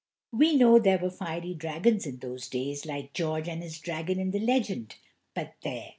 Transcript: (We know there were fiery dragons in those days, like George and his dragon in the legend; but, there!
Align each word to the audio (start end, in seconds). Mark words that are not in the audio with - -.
(We 0.31 0.55
know 0.55 0.79
there 0.79 0.97
were 0.97 1.11
fiery 1.11 1.53
dragons 1.53 2.07
in 2.07 2.17
those 2.17 2.49
days, 2.49 2.87
like 2.87 3.13
George 3.13 3.47
and 3.47 3.61
his 3.61 3.77
dragon 3.77 4.19
in 4.19 4.31
the 4.31 4.39
legend; 4.39 4.95
but, 5.35 5.53
there! 5.61 5.89